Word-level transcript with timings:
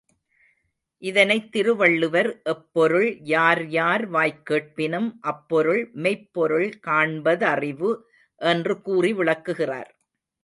இதனைத் 1.01 1.49
திருவள்ளுவர், 1.51 2.29
எப்பொருள் 2.45 3.05
யார்யார் 3.25 4.05
வாய்க் 4.07 4.41
கேட்பினும் 4.45 5.09
அப்பொருள் 5.31 5.83
மெய்ப்பொருள் 5.97 6.69
காண்ப 6.79 7.35
தறிவு 7.43 7.91
என்று 8.41 8.75
கூறி 8.81 9.11
விளக்குகிறார்! 9.13 9.91